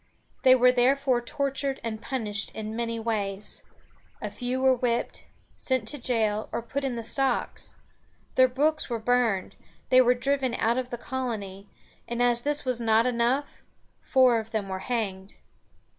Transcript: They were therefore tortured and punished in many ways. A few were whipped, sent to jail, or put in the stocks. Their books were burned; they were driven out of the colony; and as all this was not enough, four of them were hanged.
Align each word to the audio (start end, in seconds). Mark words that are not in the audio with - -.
They 0.41 0.55
were 0.55 0.71
therefore 0.71 1.21
tortured 1.21 1.79
and 1.83 2.01
punished 2.01 2.49
in 2.55 2.75
many 2.75 2.99
ways. 2.99 3.61
A 4.19 4.31
few 4.31 4.59
were 4.59 4.73
whipped, 4.73 5.27
sent 5.55 5.87
to 5.89 5.99
jail, 5.99 6.49
or 6.51 6.63
put 6.63 6.83
in 6.83 6.95
the 6.95 7.03
stocks. 7.03 7.75
Their 8.33 8.47
books 8.47 8.89
were 8.89 8.97
burned; 8.97 9.55
they 9.89 10.01
were 10.01 10.15
driven 10.15 10.55
out 10.55 10.79
of 10.79 10.89
the 10.89 10.97
colony; 10.97 11.69
and 12.07 12.19
as 12.19 12.39
all 12.39 12.45
this 12.45 12.65
was 12.65 12.81
not 12.81 13.05
enough, 13.05 13.61
four 14.01 14.39
of 14.39 14.49
them 14.49 14.69
were 14.69 14.79
hanged. 14.79 15.35